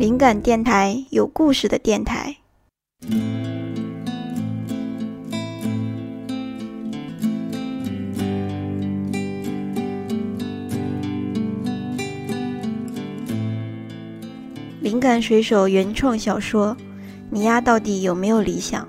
[0.00, 2.34] 灵感电台，有故事的电台。
[14.80, 16.74] 灵感水手原创小说：
[17.28, 18.88] 你丫到底有没有理想？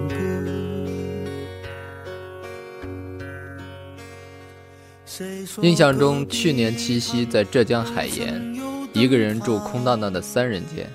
[5.61, 8.55] 印象中，去年七夕在浙江海盐，
[8.93, 10.89] 一个人住空荡荡的三人间。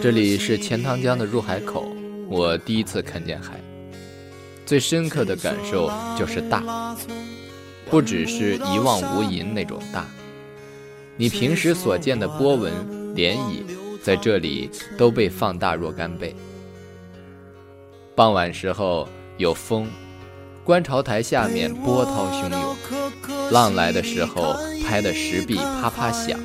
[0.00, 1.88] 这里是钱塘江的入海口，
[2.28, 3.60] 我第一次看见海，
[4.64, 6.96] 最深刻的感受就是大，
[7.90, 10.06] 不只是一望无垠那种大，
[11.16, 12.72] 你平时所见的波纹、
[13.14, 13.62] 涟漪，
[14.02, 16.34] 在这里都被放大若干倍。
[18.14, 19.88] 傍晚时候有风。
[20.64, 22.76] 观潮台下面波涛汹涌，
[23.50, 24.54] 浪来的时候
[24.86, 26.38] 拍的石壁啪啪响。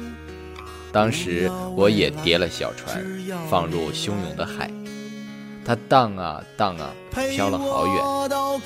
[0.91, 3.03] 当时我也叠了小船，
[3.49, 4.72] 放入汹涌的海，
[5.66, 6.94] 它荡啊荡啊，
[7.30, 7.95] 飘了好远，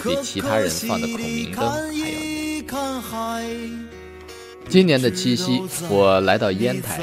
[0.03, 3.89] 比其他人放的孔明灯还要远。
[4.69, 7.01] 今年的七夕，我来到烟台，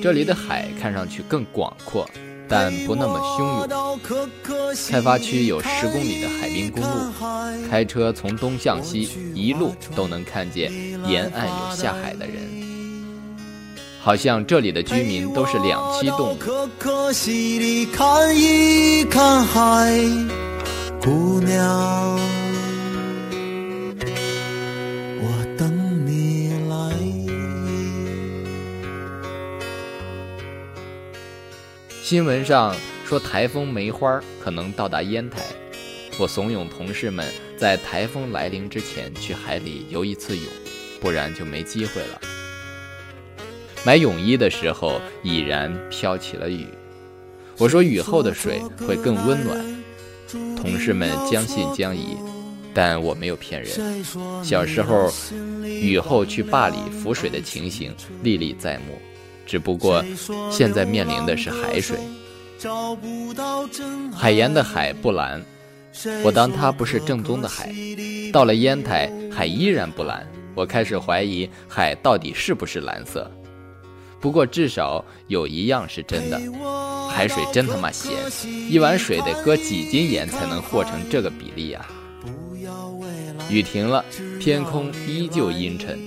[0.00, 2.08] 这里的海看上去更广阔。
[2.48, 3.68] 但不那么汹涌。
[4.90, 6.88] 开发区有十公里的海滨公路，
[7.70, 10.72] 开车从东向西，一路都能看见
[11.06, 12.36] 沿岸有下海的人。
[14.00, 16.38] 好像这里的居民都是两栖动物。
[17.92, 19.92] 看一看海，
[21.02, 22.37] 姑娘。
[32.08, 32.74] 新闻上
[33.04, 35.42] 说台风梅花可能到达烟台，
[36.18, 40.46] 我怂恿同事们在台风来临之前去海里游一次泳，
[41.02, 42.18] 不然就没机会了。
[43.84, 46.66] 买泳衣的时候已然飘起了雨，
[47.58, 49.62] 我说雨后的水会更温暖，
[50.56, 52.16] 同事们将信将疑，
[52.72, 54.02] 但我没有骗人。
[54.42, 55.12] 小时候
[55.62, 58.98] 雨后去坝里浮水的情形历历在目。
[59.48, 60.04] 只不过
[60.52, 61.98] 现在面临的是海水，
[64.14, 65.42] 海盐的海不蓝，
[66.22, 67.74] 我当它不是正宗的海。
[68.30, 73.30] 到了烟台，海依然不蓝，我开始怀疑海到底是不是蓝色。
[74.20, 76.38] 不过至少有一样是真的，
[77.08, 78.12] 海水真他妈咸，
[78.70, 81.88] 一碗水得搁几斤盐才能和成这个比例啊！
[83.48, 84.04] 雨停了，
[84.38, 85.98] 天空依旧阴沉，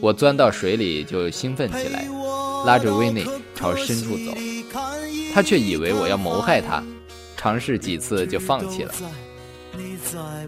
[0.00, 2.06] 我钻到水里就兴奋起来。
[2.66, 4.36] 拉着威内朝深处走，
[5.32, 6.82] 他却以为我要谋害他，
[7.36, 8.92] 尝试几次就放弃了。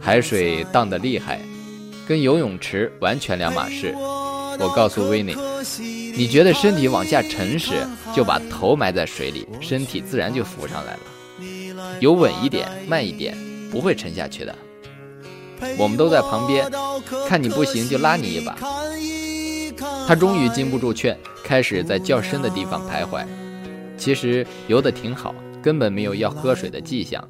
[0.01, 1.41] 海水荡得厉害，
[2.09, 3.95] 跟游泳池完全两码事。
[3.97, 5.37] 我告诉威内，
[6.17, 7.87] 你觉得身体往下沉时，
[8.17, 11.00] 就把头埋在水里，身体自然就浮上来了。
[12.00, 13.37] 游稳一点，慢一点，
[13.71, 14.53] 不会沉下去的。
[15.79, 16.69] 我们都在旁边，
[17.29, 18.59] 看你不行就拉你一把。
[20.09, 23.25] 他终于禁不住劝，开始在较深的地方徘徊。
[23.97, 27.22] 其实游得挺好，根本没有要喝水的迹象。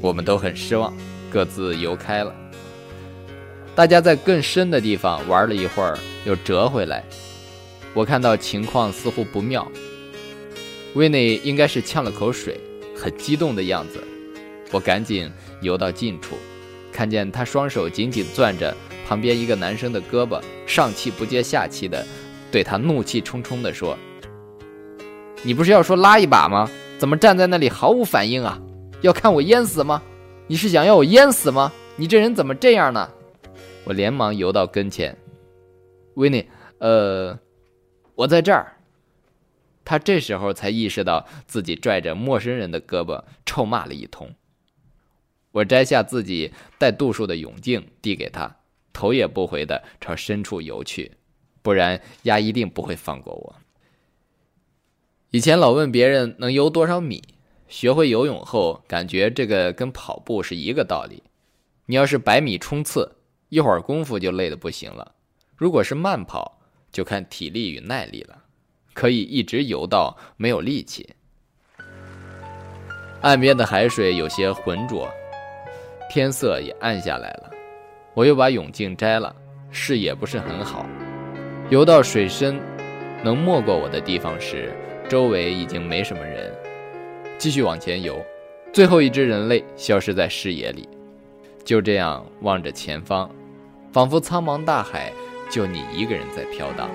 [0.00, 0.94] 我们都很失望，
[1.30, 2.34] 各自游开了。
[3.74, 7.04] 大家在更深的地方玩了一会儿，又折回来。
[7.92, 9.70] 我看到情况似乎不妙，
[10.94, 12.58] 威内应该是呛了口水，
[12.96, 14.02] 很激动的样子。
[14.72, 15.30] 我赶紧
[15.60, 16.36] 游到近处，
[16.90, 18.74] 看见他双手紧紧攥着。
[19.06, 22.04] 旁边一个男生的胳膊，上气不接下气的
[22.50, 23.96] 对他怒气冲冲地说
[25.42, 26.68] ：“你不是要说拉一把吗？
[26.98, 28.60] 怎么站在那里毫无反应啊？
[29.02, 30.02] 要看我淹死吗？
[30.46, 31.72] 你是想要我淹死吗？
[31.96, 33.10] 你这人怎么这样呢？”
[33.84, 35.16] 我连忙游到跟前，
[36.14, 36.48] 维尼，
[36.78, 37.38] 呃，
[38.14, 38.72] 我在这儿。
[39.84, 44.28] 他这时候才意识到自己拽着陌生人的胳膊，臭骂了一通。
[45.52, 48.56] 我摘下自己带度数的泳镜，递给他。
[48.92, 51.12] 头也不回的朝深处游去，
[51.66, 53.56] 不然鸭一定不会放过我。
[55.32, 57.20] 以前老问别人能游多少米，
[57.66, 61.24] 学会游泳后，感觉这个跟跑步是一个道理。
[61.86, 63.16] 你要是百米冲刺，
[63.48, 65.10] 一会儿功夫就累得不行了；
[65.56, 66.60] 如果是慢跑，
[66.92, 68.44] 就看体力与耐力了，
[68.94, 71.16] 可以一直游到没有力气。
[73.22, 75.10] 岸边的海水有些浑浊，
[76.08, 77.50] 天色也暗下来了。
[78.14, 79.34] 我又把泳镜摘了，
[79.72, 80.86] 视野不是很好。
[81.68, 82.60] 游到水深
[83.24, 84.72] 能没过我的地方时，
[85.08, 86.52] 周围已经没什么人。
[87.38, 88.24] 继续往前游，
[88.72, 90.88] 最后一只人类消失在视野里。
[91.64, 93.28] 就这样望着前方，
[93.92, 95.12] 仿佛苍茫大海
[95.50, 96.88] 就你一个人在飘荡。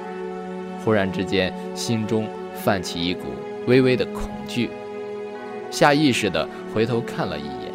[0.86, 2.26] 忽然之间，心中
[2.56, 3.26] 泛起一股
[3.68, 4.70] 微微的恐惧，
[5.70, 7.74] 下意识地回头看了一眼，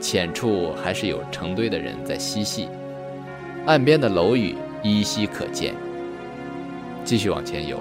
[0.00, 2.66] 浅处还是有成堆的人在嬉戏，
[3.66, 5.74] 岸边的楼宇依稀可见。
[7.04, 7.78] 继续往前游，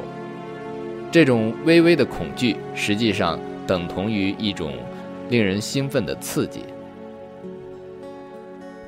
[1.11, 4.73] 这种微微的恐惧实际上等同于一种
[5.29, 6.61] 令人兴奋的刺激。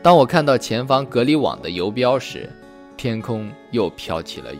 [0.03, 2.49] 当我看到前方隔离网的游标时，
[2.95, 4.59] 天空又飘起了雨。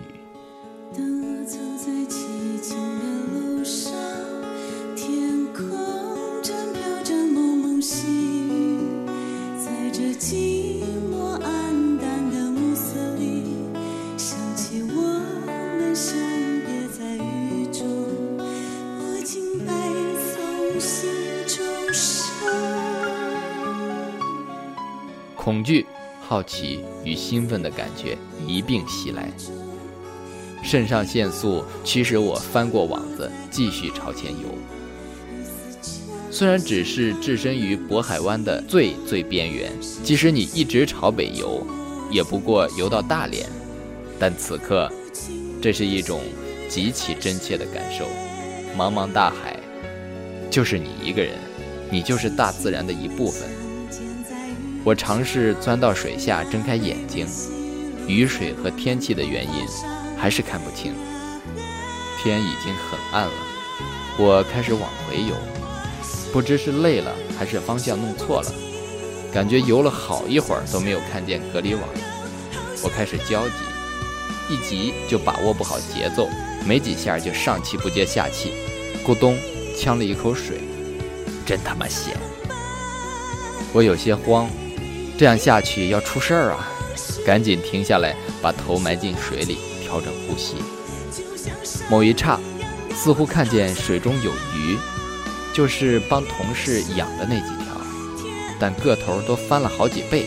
[25.35, 25.85] 恐惧、
[26.21, 29.31] 好奇与兴奋的感觉一并袭来，
[30.63, 34.47] 肾上腺素驱使我翻过网子，继续朝前游。
[36.29, 39.71] 虽然只是置身于渤海湾的最最边缘，
[40.03, 41.65] 即使你一直朝北游，
[42.11, 43.47] 也不过游到大连。
[44.19, 44.91] 但此刻，
[45.61, 46.21] 这是一种
[46.69, 48.05] 极其真切的感受。
[48.77, 49.57] 茫茫大海，
[50.51, 51.33] 就是你一个人，
[51.89, 53.47] 你就是大自然的一部分。
[54.83, 57.25] 我尝试钻到水下，睁开眼睛，
[58.05, 59.65] 雨水和天气的原因
[60.17, 60.93] 还是看不清。
[62.21, 63.33] 天已经很暗了，
[64.17, 65.35] 我开始往回游，
[66.33, 68.53] 不知是累了还是方向弄错了，
[69.31, 71.83] 感觉游了好一会儿都没有看见隔离网。
[72.83, 76.27] 我开始焦急，一急就把握不好节奏，
[76.65, 78.51] 没几下就上气不接下气，
[79.05, 79.37] 咕咚
[79.77, 80.57] 呛了一口水，
[81.45, 82.17] 真他妈咸！
[83.71, 84.49] 我有些慌。
[85.17, 86.67] 这样下去要出事儿啊！
[87.25, 90.55] 赶紧停下来，把头埋进水里，调整呼吸。
[91.89, 92.37] 某一刹，
[92.93, 94.77] 似乎看见水中有鱼，
[95.53, 97.77] 就是帮同事养的那几条，
[98.59, 100.25] 但个头都翻了好几倍。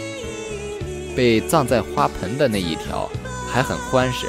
[1.14, 3.10] 被葬在花盆的那一条
[3.46, 4.26] 还很欢实，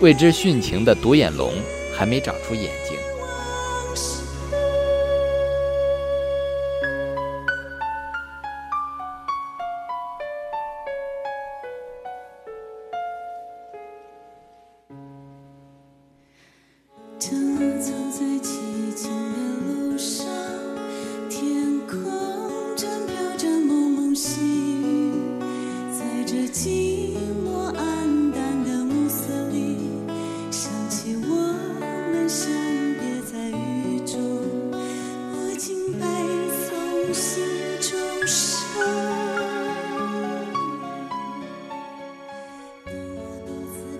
[0.00, 1.52] 未知殉情的独眼龙
[1.92, 2.96] 还没长出眼睛。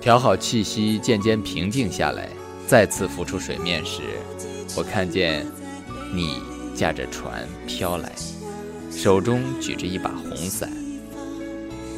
[0.09, 2.31] 调好气息，渐渐平静下来，
[2.67, 4.01] 再次浮出水面时，
[4.75, 5.47] 我看见
[6.15, 6.41] 你
[6.75, 8.11] 驾着船飘来，
[8.91, 10.73] 手中举着一把红伞，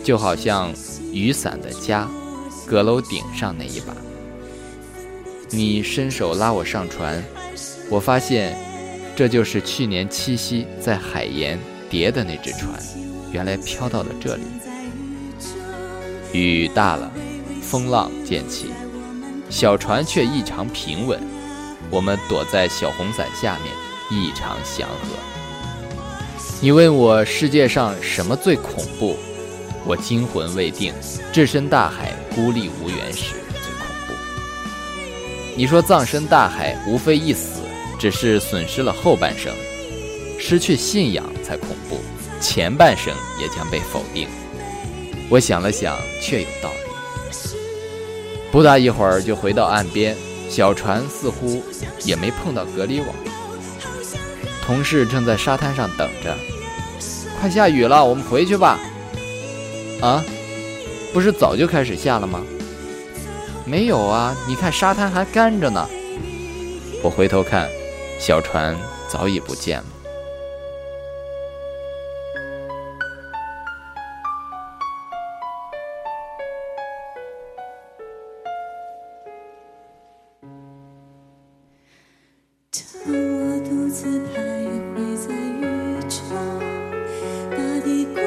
[0.03, 0.75] 就好像
[1.13, 2.09] 雨伞的家，
[2.67, 3.95] 阁楼顶上那一把。
[5.49, 7.23] 你伸手拉我上船，
[7.89, 8.57] 我发现
[9.15, 11.57] 这就是去年七夕在海盐
[11.89, 12.77] 叠的那只船，
[13.31, 14.43] 原来飘到了这里。
[16.33, 17.09] 雨大了。
[17.71, 18.73] 风浪渐起，
[19.49, 21.21] 小船却异常平稳。
[21.89, 23.73] 我们躲在小红伞下面，
[24.11, 24.97] 异常祥和。
[26.61, 29.17] 你问我世界上什么最恐怖？
[29.87, 30.93] 我惊魂未定，
[31.33, 34.15] 置身大海，孤立无援时最恐怖。
[35.57, 37.61] 你说葬身大海，无非一死，
[38.01, 39.55] 只是损失了后半生，
[40.41, 42.01] 失去信仰才恐怖，
[42.41, 44.27] 前半生也将被否定。
[45.29, 46.90] 我想了想，确有道理。
[48.51, 50.17] 不大一会儿就回到岸边，
[50.49, 51.63] 小船似乎
[52.05, 53.09] 也没碰到隔离网。
[54.65, 56.37] 同事正在沙滩上等着，
[57.41, 58.79] 快下雨了，我们回去吧。
[60.01, 60.25] 啊，
[61.13, 62.43] 不是早就开始下了吗？
[63.65, 65.89] 没有啊，你看沙滩还干着呢。
[67.03, 67.69] 我回头看，
[68.19, 68.77] 小船
[69.09, 69.85] 早已不见了。
[84.01, 84.41] 一次徘
[84.97, 84.97] 徊
[85.29, 86.19] 在雨中，
[87.51, 88.19] 大地孤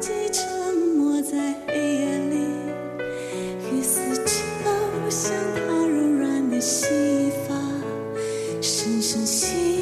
[0.00, 2.36] 寂，沉没在黑夜里，
[3.72, 5.32] 雨丝就像
[5.66, 6.86] 她柔软的细
[7.48, 7.56] 发，
[8.62, 9.73] 深深吸。